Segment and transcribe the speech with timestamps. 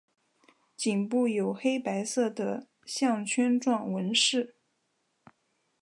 [0.75, 4.55] 颈部有黑白色的项圈状纹饰。